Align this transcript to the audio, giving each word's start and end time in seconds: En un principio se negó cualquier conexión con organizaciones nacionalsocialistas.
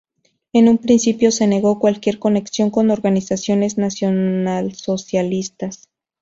En 0.51 0.67
un 0.67 0.79
principio 0.79 1.31
se 1.31 1.45
negó 1.45 1.77
cualquier 1.77 2.17
conexión 2.17 2.71
con 2.71 2.89
organizaciones 2.89 3.77
nacionalsocialistas. 3.77 5.89